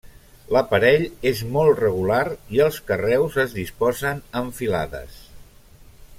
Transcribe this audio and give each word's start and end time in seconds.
L'aparell 0.55 1.03
és 1.31 1.41
molt 1.57 1.81
regular 1.83 2.23
i 2.57 2.63
els 2.67 2.79
carreus 2.89 3.37
es 3.45 3.55
disposen 3.59 4.25
en 4.43 4.51
filades. 4.63 5.21